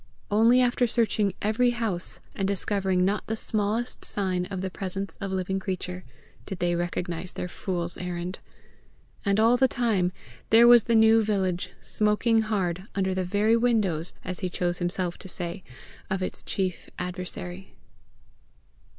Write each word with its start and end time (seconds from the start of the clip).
Only 0.31 0.61
after 0.63 0.87
searching 0.87 1.35
every 1.43 1.69
house, 1.69 2.19
and 2.35 2.47
discovering 2.47 3.05
not 3.05 3.27
the 3.27 3.35
smallest 3.35 4.03
sign 4.03 4.47
of 4.47 4.61
the 4.61 4.71
presence 4.71 5.15
of 5.17 5.31
living 5.31 5.59
creature, 5.59 6.03
did 6.47 6.57
they 6.57 6.73
recognize 6.73 7.33
their 7.33 7.47
fool's 7.47 7.99
errand. 7.99 8.39
And 9.25 9.39
all 9.39 9.57
the 9.57 9.67
time 9.67 10.11
there 10.49 10.65
was 10.67 10.85
the 10.85 10.95
new 10.95 11.21
village, 11.21 11.69
smoking 11.81 12.41
hard, 12.41 12.87
under 12.95 13.13
the 13.13 13.23
very 13.23 13.55
windows, 13.55 14.15
as 14.25 14.39
he 14.39 14.49
chose 14.49 14.79
himself 14.79 15.19
to 15.19 15.27
say, 15.29 15.63
of 16.09 16.23
its 16.23 16.41
chief 16.41 16.89
adversary! 16.97 17.75